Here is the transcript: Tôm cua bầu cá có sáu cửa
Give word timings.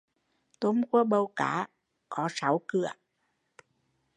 Tôm 0.59 0.83
cua 0.83 1.03
bầu 1.03 1.31
cá 1.35 1.67
có 2.09 2.27
sáu 2.31 2.61
cửa 2.67 2.89